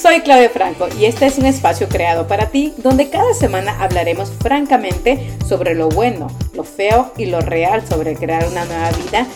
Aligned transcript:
soy 0.00 0.20
Claudia 0.20 0.48
Franco 0.48 0.86
y 0.96 1.06
este 1.06 1.26
es 1.26 1.38
un 1.38 1.46
espacio 1.46 1.88
creado 1.88 2.28
para 2.28 2.50
ti 2.50 2.72
donde 2.76 3.10
cada 3.10 3.34
semana 3.34 3.82
hablaremos 3.82 4.30
francamente 4.30 5.36
sobre 5.44 5.74
lo 5.74 5.88
bueno, 5.88 6.28
lo 6.54 6.62
feo 6.62 7.12
y 7.16 7.26
lo 7.26 7.40
real 7.40 7.84
sobre 7.86 8.14
crear 8.14 8.46
una 8.46 8.64
nueva 8.64 8.90
vida 8.92 9.26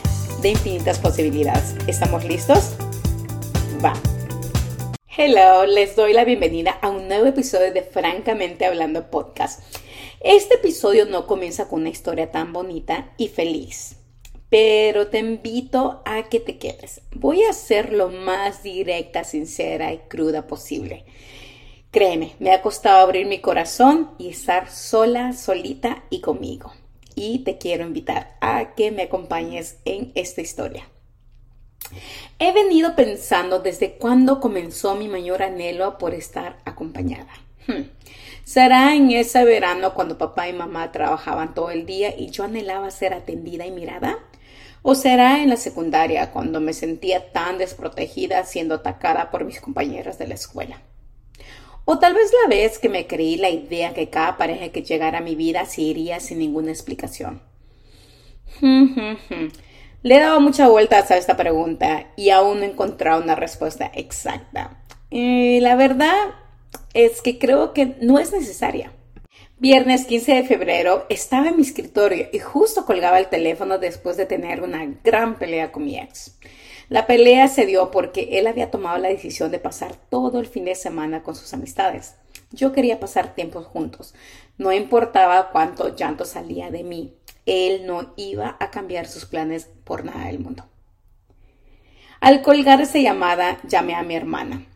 de 0.40 0.50
infinitas 0.50 1.00
posibilidades. 1.00 1.75
¿Estamos 1.88 2.25
listos? 2.25 2.75
Va. 3.84 3.93
Hello, 5.16 5.66
les 5.66 5.96
doy 5.96 6.12
la 6.12 6.25
bienvenida 6.25 6.79
a 6.80 6.90
un 6.90 7.08
nuevo 7.08 7.26
episodio 7.26 7.72
de 7.72 7.82
Francamente 7.82 8.64
Hablando 8.64 9.10
Podcast. 9.10 9.60
Este 10.20 10.54
episodio 10.54 11.06
no 11.06 11.26
comienza 11.26 11.66
con 11.66 11.80
una 11.80 11.90
historia 11.90 12.30
tan 12.30 12.52
bonita 12.52 13.08
y 13.16 13.29
feliz 13.29 13.96
pero 14.53 15.07
te 15.07 15.19
invito 15.19 16.02
a 16.05 16.24
que 16.24 16.38
te 16.38 16.59
quedes. 16.59 17.01
Voy 17.15 17.43
a 17.43 17.55
ser 17.55 17.91
lo 17.91 18.10
más 18.10 18.62
directa, 18.62 19.24
sincera 19.24 19.95
y 19.95 19.98
cruda 20.10 20.47
posible. 20.47 21.06
Créeme, 21.91 22.34
me 22.38 22.51
ha 22.51 22.60
costado 22.60 22.98
abrir 22.98 23.24
mi 23.24 23.41
corazón 23.41 24.10
y 24.19 24.29
estar 24.29 24.70
sola, 24.70 25.33
solita 25.33 26.05
y 26.10 26.20
conmigo. 26.20 26.70
Y 27.15 27.38
te 27.45 27.57
quiero 27.57 27.87
invitar 27.87 28.37
a 28.43 28.74
que 28.74 28.91
me 28.91 29.05
acompañes 29.05 29.79
en 29.87 30.12
esta 30.15 30.43
historia. 30.43 30.87
He 32.38 32.52
venido 32.52 32.95
pensando 32.95 33.60
desde 33.60 33.93
cuándo 33.93 34.38
comenzó 34.38 34.95
mi 34.96 35.09
mayor 35.09 35.43
anhelo 35.43 35.96
por 35.96 36.12
estar 36.12 36.59
acompañada. 36.66 37.32
Hmm. 37.66 37.84
¿Será 38.45 38.95
en 38.95 39.12
ese 39.12 39.46
verano 39.46 39.95
cuando 39.95 40.19
papá 40.19 40.46
y 40.51 40.52
mamá 40.52 40.93
trabajaban 40.93 41.55
todo 41.55 41.71
el 41.71 41.87
día 41.87 42.15
y 42.15 42.29
yo 42.29 42.45
anhelaba 42.45 42.91
ser 42.91 43.15
atendida 43.15 43.65
y 43.65 43.71
mirada? 43.71 44.19
¿O 44.82 44.96
será 44.96 45.42
en 45.42 45.48
la 45.48 45.56
secundaria 45.56 46.32
cuando 46.32 46.60
me 46.60 46.72
sentía 46.72 47.32
tan 47.32 47.56
desprotegida 47.56 48.45
siendo 48.45 48.74
atacada 48.74 49.30
por 49.30 49.45
mis 49.45 49.60
compañeras 49.60 50.18
de 50.18 50.26
la 50.26 50.34
escuela? 50.34 50.82
O 51.84 51.98
tal 51.98 52.15
vez 52.15 52.32
la 52.43 52.48
vez 52.48 52.79
que 52.79 52.88
me 52.88 53.07
creí 53.07 53.37
la 53.37 53.51
idea 53.51 53.95
que 53.95 54.10
cada 54.10 54.37
pareja 54.37 54.70
que 54.70 54.82
llegara 54.82 55.18
a 55.18 55.23
mi 55.23 55.37
vida 55.37 55.65
se 55.66 55.82
iría 55.82 56.18
sin 56.20 56.38
ninguna 56.38 56.70
explicación. 56.70 57.42
Le 58.60 60.16
he 60.16 60.20
dado 60.20 60.40
muchas 60.40 60.68
vueltas 60.68 61.10
a 61.12 61.16
esta 61.16 61.37
pregunta 61.37 62.09
y 62.16 62.30
aún 62.30 62.59
no 62.59 62.64
he 62.64 62.70
encontrado 62.70 63.23
una 63.23 63.37
respuesta 63.37 63.90
exacta. 63.95 64.82
Eh, 65.12 65.60
la 65.62 65.76
verdad 65.76 66.16
es 66.92 67.20
que 67.22 67.38
creo 67.38 67.72
que 67.72 67.97
no 68.00 68.19
es 68.19 68.32
necesaria. 68.32 68.92
Viernes 69.62 70.06
15 70.06 70.34
de 70.34 70.43
febrero 70.43 71.06
estaba 71.09 71.47
en 71.47 71.55
mi 71.55 71.62
escritorio 71.62 72.27
y 72.32 72.41
justo 72.41 72.84
colgaba 72.84 73.21
el 73.21 73.28
teléfono 73.28 73.78
después 73.78 74.16
de 74.16 74.27
tener 74.27 74.60
una 74.60 74.84
gran 75.04 75.38
pelea 75.38 75.71
con 75.71 75.84
mi 75.84 75.97
ex. 76.00 76.37
La 76.88 77.06
pelea 77.06 77.47
se 77.47 77.65
dio 77.65 77.93
porque 77.93 78.41
él 78.41 78.49
había 78.49 78.72
tomado 78.72 78.99
la 78.99 79.06
decisión 79.06 79.53
de 79.53 79.60
pasar 79.60 79.94
todo 79.94 80.41
el 80.41 80.49
fin 80.49 80.65
de 80.65 80.75
semana 80.75 81.22
con 81.22 81.37
sus 81.37 81.54
amistades. 81.54 82.16
Yo 82.50 82.72
quería 82.72 82.99
pasar 82.99 83.37
tiempo 83.37 83.62
juntos. 83.62 84.15
No 84.59 84.72
importaba 84.72 85.50
cuánto 85.53 85.94
llanto 85.94 86.25
salía 86.25 86.72
de 86.72 86.82
mí. 86.82 87.15
Él 87.47 87.87
no 87.87 88.15
iba 88.16 88.56
a 88.59 88.72
cambiar 88.72 89.06
sus 89.06 89.26
planes 89.26 89.71
por 89.84 90.04
nada 90.04 90.26
del 90.26 90.41
mundo. 90.41 90.66
Al 92.19 92.43
colgar 92.43 92.81
esa 92.81 92.99
llamada, 92.99 93.60
llamé 93.62 93.94
a 93.94 94.03
mi 94.03 94.16
hermana. 94.16 94.66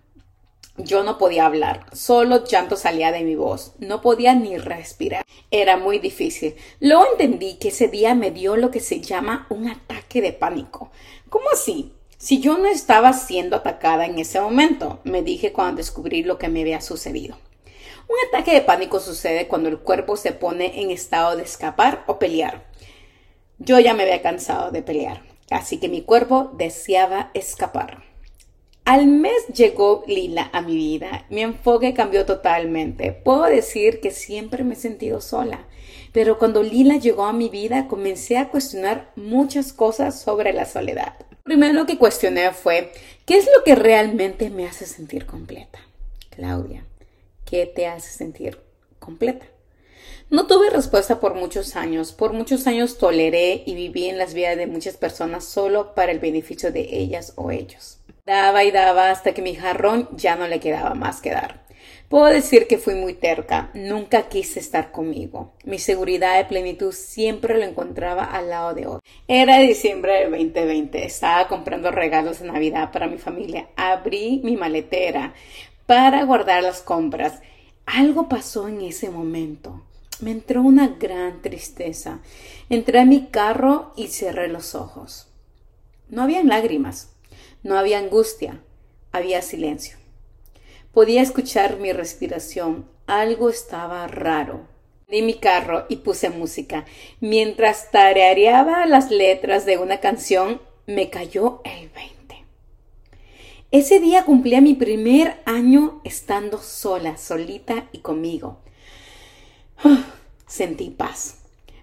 Yo 0.78 1.02
no 1.02 1.16
podía 1.16 1.46
hablar, 1.46 1.86
solo 1.92 2.44
llanto 2.44 2.76
salía 2.76 3.10
de 3.10 3.24
mi 3.24 3.34
voz, 3.34 3.72
no 3.78 4.02
podía 4.02 4.34
ni 4.34 4.58
respirar. 4.58 5.24
Era 5.50 5.78
muy 5.78 5.98
difícil. 5.98 6.54
Luego 6.80 7.06
entendí 7.12 7.54
que 7.54 7.68
ese 7.68 7.88
día 7.88 8.14
me 8.14 8.30
dio 8.30 8.56
lo 8.56 8.70
que 8.70 8.80
se 8.80 9.00
llama 9.00 9.46
un 9.48 9.68
ataque 9.68 10.20
de 10.20 10.34
pánico. 10.34 10.90
¿Cómo 11.30 11.46
así? 11.50 11.94
Si 12.18 12.40
yo 12.40 12.58
no 12.58 12.66
estaba 12.66 13.14
siendo 13.14 13.56
atacada 13.56 14.04
en 14.04 14.18
ese 14.18 14.38
momento, 14.40 15.00
me 15.04 15.22
dije 15.22 15.52
cuando 15.52 15.78
descubrí 15.78 16.22
lo 16.22 16.38
que 16.38 16.48
me 16.48 16.60
había 16.60 16.82
sucedido. 16.82 17.36
Un 18.08 18.16
ataque 18.28 18.52
de 18.52 18.60
pánico 18.60 19.00
sucede 19.00 19.48
cuando 19.48 19.68
el 19.68 19.78
cuerpo 19.78 20.16
se 20.16 20.32
pone 20.32 20.82
en 20.82 20.90
estado 20.90 21.36
de 21.36 21.42
escapar 21.42 22.04
o 22.06 22.18
pelear. 22.18 22.66
Yo 23.58 23.80
ya 23.80 23.94
me 23.94 24.02
había 24.02 24.22
cansado 24.22 24.70
de 24.70 24.82
pelear, 24.82 25.22
así 25.50 25.78
que 25.78 25.88
mi 25.88 26.02
cuerpo 26.02 26.52
deseaba 26.54 27.30
escapar. 27.34 28.05
Al 28.86 29.08
mes 29.08 29.48
llegó 29.52 30.04
Lila 30.06 30.48
a 30.52 30.62
mi 30.62 30.76
vida. 30.76 31.26
Mi 31.28 31.40
enfoque 31.40 31.92
cambió 31.92 32.24
totalmente. 32.24 33.10
Puedo 33.10 33.42
decir 33.42 33.98
que 33.98 34.12
siempre 34.12 34.62
me 34.62 34.74
he 34.74 34.76
sentido 34.76 35.20
sola. 35.20 35.66
Pero 36.12 36.38
cuando 36.38 36.62
Lila 36.62 36.94
llegó 36.94 37.24
a 37.24 37.32
mi 37.32 37.48
vida 37.48 37.88
comencé 37.88 38.38
a 38.38 38.48
cuestionar 38.48 39.10
muchas 39.16 39.72
cosas 39.72 40.20
sobre 40.20 40.52
la 40.52 40.66
soledad. 40.66 41.16
Primero 41.42 41.84
que 41.84 41.98
cuestioné 41.98 42.52
fue, 42.52 42.92
¿qué 43.24 43.38
es 43.38 43.46
lo 43.46 43.64
que 43.64 43.74
realmente 43.74 44.50
me 44.50 44.68
hace 44.68 44.86
sentir 44.86 45.26
completa? 45.26 45.80
Claudia, 46.30 46.84
¿qué 47.44 47.66
te 47.66 47.88
hace 47.88 48.12
sentir 48.12 48.60
completa? 49.00 49.46
No 50.30 50.46
tuve 50.46 50.70
respuesta 50.70 51.18
por 51.18 51.34
muchos 51.34 51.74
años. 51.74 52.12
Por 52.12 52.32
muchos 52.32 52.68
años 52.68 52.98
toleré 52.98 53.64
y 53.66 53.74
viví 53.74 54.06
en 54.08 54.16
las 54.16 54.32
vidas 54.32 54.56
de 54.56 54.68
muchas 54.68 54.96
personas 54.96 55.44
solo 55.44 55.92
para 55.96 56.12
el 56.12 56.20
beneficio 56.20 56.70
de 56.70 56.86
ellas 56.88 57.32
o 57.34 57.50
ellos. 57.50 57.98
Daba 58.26 58.64
y 58.64 58.72
daba 58.72 59.10
hasta 59.10 59.34
que 59.34 59.40
mi 59.40 59.54
jarrón 59.54 60.08
ya 60.16 60.34
no 60.34 60.48
le 60.48 60.58
quedaba 60.58 60.94
más 60.94 61.20
que 61.20 61.30
dar. 61.30 61.64
Puedo 62.08 62.24
decir 62.24 62.66
que 62.66 62.76
fui 62.76 62.96
muy 62.96 63.14
terca, 63.14 63.70
nunca 63.72 64.28
quise 64.28 64.58
estar 64.58 64.90
conmigo. 64.90 65.54
Mi 65.62 65.78
seguridad 65.78 66.36
de 66.36 66.44
plenitud 66.44 66.90
siempre 66.92 67.56
lo 67.56 67.62
encontraba 67.62 68.24
al 68.24 68.50
lado 68.50 68.74
de 68.74 68.86
otro. 68.88 69.00
Era 69.28 69.58
diciembre 69.58 70.22
del 70.22 70.32
2020, 70.32 71.04
estaba 71.04 71.46
comprando 71.46 71.92
regalos 71.92 72.40
de 72.40 72.48
Navidad 72.48 72.90
para 72.90 73.06
mi 73.06 73.18
familia. 73.18 73.68
Abrí 73.76 74.40
mi 74.42 74.56
maletera 74.56 75.32
para 75.86 76.24
guardar 76.24 76.64
las 76.64 76.82
compras. 76.82 77.40
Algo 77.86 78.28
pasó 78.28 78.66
en 78.66 78.80
ese 78.80 79.08
momento. 79.08 79.84
Me 80.18 80.32
entró 80.32 80.62
una 80.62 80.88
gran 80.88 81.42
tristeza. 81.42 82.18
Entré 82.70 82.98
a 82.98 83.04
mi 83.04 83.26
carro 83.26 83.92
y 83.94 84.08
cerré 84.08 84.48
los 84.48 84.74
ojos. 84.74 85.28
No 86.08 86.22
habían 86.22 86.48
lágrimas, 86.48 87.15
no 87.66 87.76
había 87.76 87.98
angustia, 87.98 88.60
había 89.10 89.42
silencio. 89.42 89.96
Podía 90.92 91.20
escuchar 91.20 91.78
mi 91.78 91.92
respiración. 91.92 92.88
Algo 93.06 93.50
estaba 93.50 94.06
raro. 94.06 94.68
Di 95.08 95.22
mi 95.22 95.34
carro 95.34 95.84
y 95.88 95.96
puse 95.96 96.30
música. 96.30 96.84
Mientras 97.20 97.90
tareareaba 97.90 98.86
las 98.86 99.10
letras 99.10 99.66
de 99.66 99.78
una 99.78 99.98
canción, 99.98 100.60
me 100.86 101.10
cayó 101.10 101.60
el 101.64 101.88
20. 101.90 102.44
Ese 103.72 103.98
día 103.98 104.24
cumplía 104.24 104.60
mi 104.60 104.74
primer 104.74 105.42
año 105.44 106.00
estando 106.04 106.58
sola, 106.58 107.16
solita 107.16 107.88
y 107.90 107.98
conmigo. 107.98 108.60
Sentí 110.46 110.90
paz. 110.90 111.38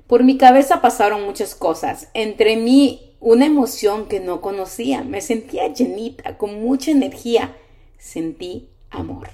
Por 0.07 0.23
mi 0.23 0.37
cabeza 0.37 0.81
pasaron 0.81 1.23
muchas 1.23 1.55
cosas. 1.55 2.07
Entre 2.13 2.55
mí 2.55 3.12
una 3.23 3.45
emoción 3.45 4.07
que 4.07 4.19
no 4.19 4.41
conocía. 4.41 5.01
Me 5.01 5.21
sentía 5.21 5.73
llenita, 5.73 6.37
con 6.37 6.61
mucha 6.61 6.91
energía. 6.91 7.55
Sentí 7.97 8.67
amor. 8.89 9.29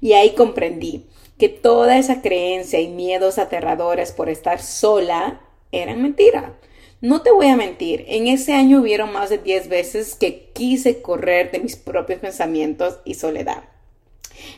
Y 0.00 0.14
ahí 0.14 0.34
comprendí 0.34 1.06
que 1.38 1.48
toda 1.48 1.96
esa 1.96 2.22
creencia 2.22 2.80
y 2.80 2.88
miedos 2.88 3.38
aterradores 3.38 4.10
por 4.10 4.28
estar 4.28 4.60
sola 4.60 5.40
eran 5.70 6.02
mentira. 6.02 6.58
No 7.00 7.22
te 7.22 7.30
voy 7.30 7.46
a 7.46 7.56
mentir, 7.56 8.04
en 8.08 8.26
ese 8.26 8.52
año 8.52 8.80
hubieron 8.80 9.12
más 9.12 9.30
de 9.30 9.38
10 9.38 9.68
veces 9.68 10.14
que 10.16 10.50
quise 10.52 11.02
correr 11.02 11.52
de 11.52 11.60
mis 11.60 11.76
propios 11.76 12.18
pensamientos 12.18 12.98
y 13.04 13.14
soledad. 13.14 13.62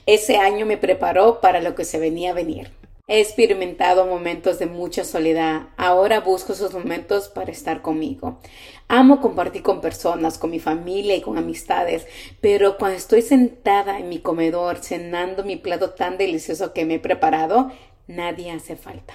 Ese 0.06 0.36
año 0.36 0.64
me 0.64 0.78
preparó 0.78 1.40
para 1.40 1.60
lo 1.60 1.74
que 1.74 1.84
se 1.84 1.98
venía 1.98 2.30
a 2.30 2.34
venir. 2.34 2.70
He 3.10 3.20
experimentado 3.20 4.04
momentos 4.04 4.58
de 4.58 4.66
mucha 4.66 5.02
soledad. 5.02 5.68
Ahora 5.78 6.20
busco 6.20 6.52
esos 6.52 6.74
momentos 6.74 7.30
para 7.30 7.50
estar 7.50 7.80
conmigo. 7.80 8.38
Amo 8.86 9.22
compartir 9.22 9.62
con 9.62 9.80
personas, 9.80 10.36
con 10.36 10.50
mi 10.50 10.60
familia 10.60 11.16
y 11.16 11.22
con 11.22 11.38
amistades, 11.38 12.06
pero 12.42 12.76
cuando 12.76 12.98
estoy 12.98 13.22
sentada 13.22 13.98
en 13.98 14.10
mi 14.10 14.18
comedor 14.18 14.76
cenando 14.76 15.42
mi 15.42 15.56
plato 15.56 15.90
tan 15.90 16.18
delicioso 16.18 16.74
que 16.74 16.84
me 16.84 16.96
he 16.96 16.98
preparado, 16.98 17.72
nadie 18.08 18.50
hace 18.50 18.76
falta. 18.76 19.14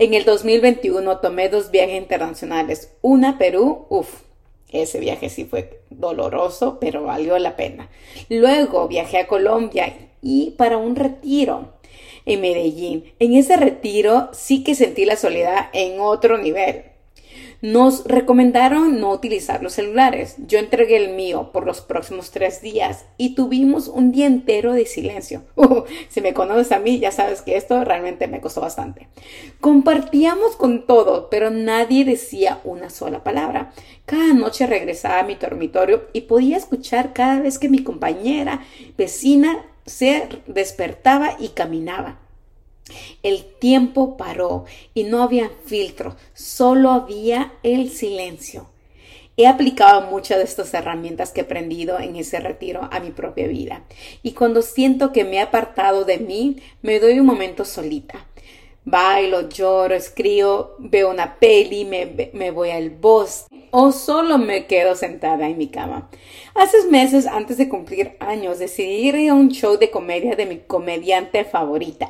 En 0.00 0.12
el 0.12 0.24
2021 0.24 1.18
tomé 1.18 1.48
dos 1.48 1.70
viajes 1.70 1.96
internacionales, 1.96 2.92
una 3.02 3.30
a 3.30 3.38
Perú, 3.38 3.86
uff, 3.88 4.22
ese 4.72 4.98
viaje 4.98 5.28
sí 5.28 5.44
fue 5.44 5.80
doloroso, 5.90 6.78
pero 6.80 7.04
valió 7.04 7.38
la 7.38 7.54
pena. 7.54 7.88
Luego 8.28 8.88
viajé 8.88 9.18
a 9.18 9.28
Colombia 9.28 10.10
y 10.22 10.52
para 10.52 10.76
un 10.76 10.96
retiro 10.96 11.79
en 12.32 12.40
Medellín. 12.40 13.12
En 13.18 13.34
ese 13.34 13.56
retiro 13.56 14.30
sí 14.32 14.62
que 14.64 14.74
sentí 14.74 15.04
la 15.04 15.16
soledad 15.16 15.68
en 15.72 16.00
otro 16.00 16.38
nivel. 16.38 16.84
Nos 17.62 18.04
recomendaron 18.04 19.00
no 19.00 19.10
utilizar 19.10 19.62
los 19.62 19.74
celulares. 19.74 20.36
Yo 20.46 20.58
entregué 20.58 20.96
el 20.96 21.14
mío 21.14 21.50
por 21.52 21.66
los 21.66 21.82
próximos 21.82 22.30
tres 22.30 22.62
días 22.62 23.04
y 23.18 23.34
tuvimos 23.34 23.86
un 23.86 24.12
día 24.12 24.26
entero 24.26 24.72
de 24.72 24.86
silencio. 24.86 25.42
Uh, 25.60 25.84
si 26.08 26.22
me 26.22 26.32
conoces 26.32 26.72
a 26.72 26.78
mí, 26.78 27.00
ya 27.00 27.12
sabes 27.12 27.42
que 27.42 27.56
esto 27.56 27.84
realmente 27.84 28.26
me 28.28 28.40
costó 28.40 28.62
bastante. 28.62 29.08
Compartíamos 29.60 30.56
con 30.56 30.86
todo, 30.86 31.28
pero 31.28 31.50
nadie 31.50 32.06
decía 32.06 32.60
una 32.64 32.88
sola 32.88 33.22
palabra. 33.22 33.72
Cada 34.06 34.32
noche 34.32 34.66
regresaba 34.66 35.18
a 35.18 35.24
mi 35.24 35.34
dormitorio 35.34 36.08
y 36.14 36.22
podía 36.22 36.56
escuchar 36.56 37.12
cada 37.12 37.40
vez 37.40 37.58
que 37.58 37.68
mi 37.68 37.84
compañera 37.84 38.64
vecina 38.96 39.66
se 39.86 40.28
despertaba 40.46 41.36
y 41.38 41.48
caminaba. 41.48 42.18
El 43.22 43.44
tiempo 43.44 44.16
paró 44.16 44.64
y 44.94 45.04
no 45.04 45.22
había 45.22 45.50
filtro, 45.64 46.16
solo 46.34 46.90
había 46.90 47.52
el 47.62 47.90
silencio. 47.90 48.68
He 49.36 49.46
aplicado 49.46 50.02
muchas 50.10 50.38
de 50.38 50.44
estas 50.44 50.74
herramientas 50.74 51.30
que 51.30 51.40
he 51.40 51.44
aprendido 51.44 51.98
en 51.98 52.16
ese 52.16 52.40
retiro 52.40 52.88
a 52.92 53.00
mi 53.00 53.10
propia 53.10 53.46
vida. 53.46 53.84
Y 54.22 54.32
cuando 54.32 54.60
siento 54.60 55.12
que 55.12 55.24
me 55.24 55.36
he 55.36 55.40
apartado 55.40 56.04
de 56.04 56.18
mí, 56.18 56.56
me 56.82 57.00
doy 57.00 57.20
un 57.20 57.26
momento 57.26 57.64
solita. 57.64 58.26
Bailo, 58.90 59.48
lloro, 59.48 59.94
escribo, 59.94 60.74
veo 60.78 61.10
una 61.10 61.38
peli, 61.38 61.84
me, 61.84 62.30
me 62.32 62.50
voy 62.50 62.70
al 62.70 62.90
bosque 62.90 63.68
o 63.70 63.92
solo 63.92 64.36
me 64.36 64.66
quedo 64.66 64.96
sentada 64.96 65.48
en 65.48 65.58
mi 65.58 65.68
cama. 65.68 66.10
Hace 66.56 66.84
meses 66.90 67.28
antes 67.28 67.56
de 67.56 67.68
cumplir 67.68 68.16
años 68.18 68.58
decidí 68.58 69.08
ir 69.08 69.30
a 69.30 69.34
un 69.34 69.50
show 69.50 69.78
de 69.78 69.90
comedia 69.90 70.34
de 70.34 70.46
mi 70.46 70.58
comediante 70.58 71.44
favorita. 71.44 72.08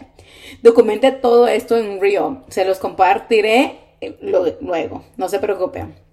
Documenté 0.63 1.13
todo 1.13 1.49
esto 1.49 1.77
en 1.77 2.01
reel. 2.01 2.39
Se 2.49 2.65
los 2.65 2.79
compartiré 2.79 3.79
eh, 4.01 4.17
luego. 4.61 5.05
No 5.19 5.29
se 5.29 5.39
preocupen. 5.39 6.10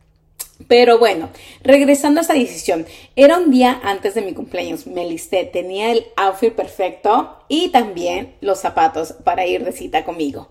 Pero 0.67 0.97
bueno, 0.97 1.29
regresando 1.61 2.19
a 2.19 2.23
esa 2.23 2.33
decisión, 2.33 2.85
era 3.15 3.37
un 3.37 3.51
día 3.51 3.79
antes 3.83 4.15
de 4.15 4.21
mi 4.21 4.33
cumpleaños, 4.33 4.87
me 4.87 5.07
listé, 5.07 5.45
tenía 5.45 5.91
el 5.91 6.07
outfit 6.15 6.53
perfecto 6.53 7.37
y 7.47 7.69
también 7.69 8.35
los 8.41 8.59
zapatos 8.59 9.13
para 9.23 9.45
ir 9.45 9.63
de 9.63 9.71
cita 9.71 10.03
conmigo. 10.03 10.49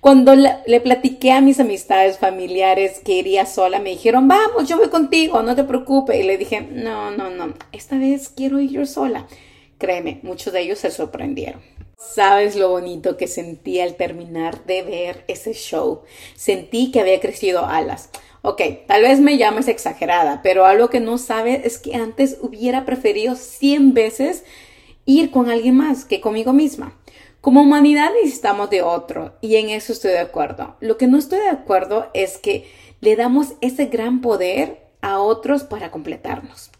Cuando 0.00 0.34
le, 0.34 0.80
platiqué 0.80 1.30
a 1.30 1.40
mis 1.40 1.60
amistades 1.60 2.18
familiares 2.18 3.00
que 3.04 3.12
iría 3.12 3.46
sola, 3.46 3.78
me 3.78 3.90
dijeron, 3.90 4.26
vamos, 4.26 4.68
yo 4.68 4.76
voy 4.76 4.88
contigo, 4.88 5.42
no 5.42 5.54
te 5.54 5.62
preocupes. 5.62 6.18
Y 6.18 6.24
le 6.24 6.38
dije, 6.38 6.60
no, 6.60 7.12
no, 7.12 7.30
no, 7.30 7.54
esta 7.70 7.98
vez 7.98 8.28
quiero 8.28 8.58
ir 8.58 8.70
yo 8.70 8.84
sola. 8.84 9.28
Créeme, 9.78 10.18
muchos 10.24 10.52
de 10.52 10.62
ellos 10.62 10.80
se 10.80 10.90
sorprendieron. 10.90 11.60
¿Sabes 11.96 12.56
lo 12.56 12.68
bonito 12.70 13.16
que 13.16 13.28
sentí 13.28 13.78
al 13.78 13.94
terminar 13.94 14.64
de 14.64 14.82
ver 14.82 15.24
ese 15.28 15.52
show? 15.52 16.02
Sentí 16.34 16.90
que 16.90 16.98
había 16.98 17.20
crecido 17.20 17.64
alas. 17.64 18.10
Ok, 18.44 18.60
tal 18.88 19.02
vez 19.02 19.20
me 19.20 19.38
llames 19.38 19.68
exagerada, 19.68 20.40
pero 20.42 20.66
algo 20.66 20.90
que 20.90 20.98
no 20.98 21.16
sabes 21.16 21.64
es 21.64 21.78
que 21.78 21.94
antes 21.94 22.38
hubiera 22.40 22.84
preferido 22.84 23.36
100 23.36 23.94
veces 23.94 24.44
ir 25.04 25.30
con 25.30 25.48
alguien 25.48 25.76
más 25.76 26.04
que 26.04 26.20
conmigo 26.20 26.52
misma. 26.52 26.98
Como 27.40 27.62
humanidad 27.62 28.10
necesitamos 28.20 28.68
de 28.68 28.82
otro 28.82 29.34
y 29.40 29.56
en 29.56 29.68
eso 29.68 29.92
estoy 29.92 30.10
de 30.10 30.18
acuerdo. 30.18 30.76
Lo 30.80 30.96
que 30.96 31.06
no 31.06 31.18
estoy 31.18 31.38
de 31.38 31.50
acuerdo 31.50 32.08
es 32.14 32.36
que 32.36 32.68
le 33.00 33.14
damos 33.14 33.54
ese 33.60 33.86
gran 33.86 34.20
poder 34.20 34.86
a 35.02 35.20
otros 35.20 35.62
para 35.62 35.92
completarnos. 35.92 36.72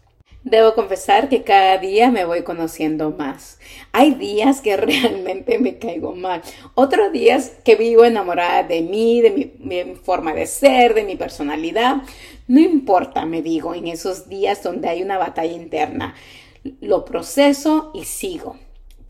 Debo 0.43 0.73
confesar 0.73 1.29
que 1.29 1.43
cada 1.43 1.77
día 1.77 2.11
me 2.11 2.25
voy 2.25 2.43
conociendo 2.43 3.11
más. 3.11 3.59
Hay 3.93 4.13
días 4.15 4.59
que 4.59 4.75
realmente 4.77 5.57
me 5.57 5.77
caigo 5.77 6.13
mal. 6.15 6.41
Otros 6.75 7.13
días 7.13 7.53
que 7.63 7.75
vivo 7.75 8.03
enamorada 8.03 8.63
de 8.63 8.81
mí, 8.81 9.21
de 9.21 9.53
mi, 9.59 9.95
forma 9.95 10.33
de 10.33 10.45
ser, 10.45 10.93
de 10.95 11.03
mi 11.03 11.15
personalidad. 11.15 11.97
No 12.47 12.59
importa, 12.59 13.25
me 13.25 13.41
digo, 13.41 13.73
en 13.73 13.87
esos 13.87 14.27
días 14.27 14.61
donde 14.61 14.89
hay 14.89 15.01
una 15.01 15.17
batalla 15.17 15.53
interna. 15.53 16.15
Lo 16.81 17.05
proceso 17.05 17.91
y 17.93 18.03
sigo. 18.03 18.57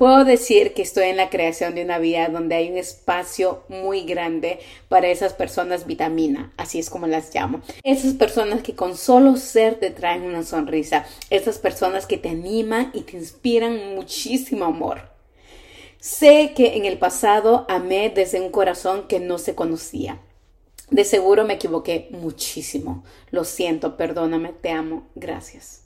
Puedo 0.04 0.26
decir 0.26 0.74
que 0.74 0.82
estoy 0.82 1.06
en 1.06 1.16
la 1.16 1.30
creación 1.30 1.76
de 1.76 1.82
una 1.82 1.98
vida 1.98 2.28
donde 2.28 2.56
hay 2.56 2.70
un 2.70 2.78
espacio 2.78 3.64
muy 3.70 4.04
grande 4.04 4.60
para 4.90 5.08
esas 5.08 5.32
personas 5.32 5.88
vitamina, 5.88 6.52
así 6.58 6.78
es 6.78 6.90
como 6.90 7.08
las 7.08 7.34
llamo. 7.34 7.62
Esas 7.86 8.14
personas 8.16 8.64
que 8.64 8.76
con 8.76 8.98
solo 8.98 9.38
ser 9.38 9.76
te 9.76 9.92
traen 9.92 10.24
una 10.24 10.44
sonrisa, 10.44 11.06
esas 11.30 11.58
personas 11.58 12.06
que 12.06 12.18
te 12.18 12.28
animan 12.28 12.92
y 12.94 13.04
te 13.04 13.16
inspiran 13.16 13.96
muchísimo 13.96 14.66
amor. 14.66 15.08
Sé 16.02 16.52
que 16.54 16.76
en 16.76 16.84
el 16.84 16.98
pasado 16.98 17.66
amé 17.70 18.12
desde 18.14 18.42
un 18.42 18.52
corazón 18.52 19.08
que 19.08 19.22
no 19.22 19.38
se 19.38 19.56
conocía. 19.56 20.20
De 20.90 21.06
seguro 21.06 21.46
me 21.46 21.54
equivoqué 21.54 22.10
muchísimo. 22.12 23.06
Lo 23.32 23.46
siento, 23.46 23.96
perdóname, 23.96 24.52
te 24.52 24.70
amo, 24.70 25.08
gracias. 25.16 25.83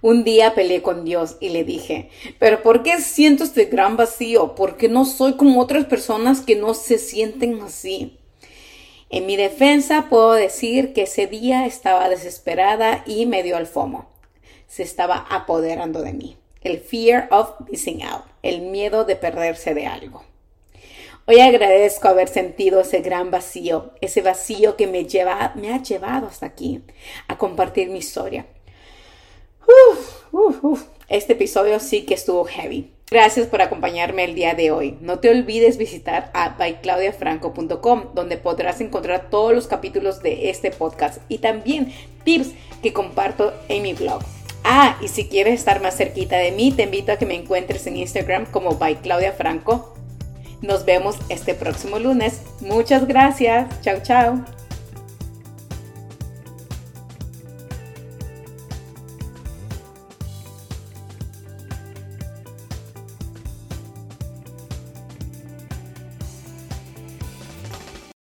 Un 0.00 0.24
día 0.24 0.54
peleé 0.54 0.82
con 0.82 1.04
Dios 1.04 1.36
y 1.40 1.48
le 1.48 1.64
dije, 1.64 2.10
pero 2.38 2.62
¿por 2.62 2.82
qué 2.82 3.00
siento 3.00 3.44
este 3.44 3.64
gran 3.66 3.96
vacío? 3.96 4.54
¿Por 4.54 4.76
qué 4.76 4.88
no 4.88 5.04
soy 5.04 5.34
como 5.34 5.60
otras 5.60 5.86
personas 5.86 6.40
que 6.40 6.56
no 6.56 6.74
se 6.74 6.98
sienten 6.98 7.60
así? 7.62 8.18
En 9.10 9.26
mi 9.26 9.36
defensa 9.36 10.06
puedo 10.10 10.32
decir 10.32 10.92
que 10.92 11.02
ese 11.02 11.26
día 11.26 11.66
estaba 11.66 12.08
desesperada 12.08 13.02
y 13.06 13.26
me 13.26 13.42
dio 13.42 13.56
al 13.56 13.66
fomo. 13.66 14.10
Se 14.66 14.82
estaba 14.82 15.26
apoderando 15.30 16.02
de 16.02 16.12
mí. 16.12 16.36
El 16.60 16.78
fear 16.78 17.28
of 17.30 17.52
missing 17.70 18.02
out, 18.02 18.24
el 18.42 18.60
miedo 18.60 19.04
de 19.04 19.16
perderse 19.16 19.74
de 19.74 19.86
algo. 19.86 20.24
Hoy 21.30 21.40
agradezco 21.40 22.08
haber 22.08 22.28
sentido 22.28 22.80
ese 22.80 23.00
gran 23.00 23.30
vacío, 23.30 23.92
ese 24.00 24.22
vacío 24.22 24.76
que 24.76 24.86
me, 24.86 25.04
lleva, 25.04 25.52
me 25.56 25.72
ha 25.72 25.82
llevado 25.82 26.26
hasta 26.26 26.46
aquí, 26.46 26.82
a 27.28 27.36
compartir 27.36 27.90
mi 27.90 27.98
historia, 27.98 28.46
este 31.08 31.32
episodio 31.32 31.80
sí 31.80 32.02
que 32.02 32.14
estuvo 32.14 32.44
heavy. 32.44 32.92
Gracias 33.10 33.46
por 33.46 33.62
acompañarme 33.62 34.24
el 34.24 34.34
día 34.34 34.54
de 34.54 34.70
hoy. 34.70 34.98
No 35.00 35.18
te 35.18 35.30
olvides 35.30 35.78
visitar 35.78 36.30
a 36.34 36.50
byclaudiafranco.com 36.50 38.04
donde 38.14 38.36
podrás 38.36 38.82
encontrar 38.82 39.30
todos 39.30 39.54
los 39.54 39.66
capítulos 39.66 40.22
de 40.22 40.50
este 40.50 40.70
podcast 40.70 41.18
y 41.28 41.38
también 41.38 41.92
tips 42.24 42.50
que 42.82 42.92
comparto 42.92 43.54
en 43.68 43.82
mi 43.82 43.94
blog. 43.94 44.22
Ah, 44.62 44.98
y 45.00 45.08
si 45.08 45.26
quieres 45.26 45.54
estar 45.54 45.80
más 45.80 45.96
cerquita 45.96 46.36
de 46.36 46.52
mí, 46.52 46.70
te 46.72 46.82
invito 46.82 47.12
a 47.12 47.16
que 47.16 47.24
me 47.24 47.34
encuentres 47.34 47.86
en 47.86 47.96
Instagram 47.96 48.44
como 48.44 48.76
byclaudiafranco. 48.76 49.94
Nos 50.60 50.84
vemos 50.84 51.16
este 51.30 51.54
próximo 51.54 51.98
lunes. 51.98 52.42
Muchas 52.60 53.06
gracias. 53.06 53.80
Chao, 53.80 54.02
chao. 54.02 54.57